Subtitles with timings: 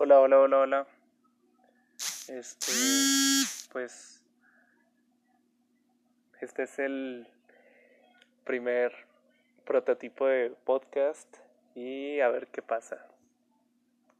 [0.00, 0.86] Hola, hola, hola, hola.
[2.28, 2.70] Este,
[3.72, 4.24] pues,
[6.40, 7.26] este es el
[8.44, 8.92] primer
[9.66, 11.38] prototipo de podcast
[11.74, 13.08] y a ver qué pasa.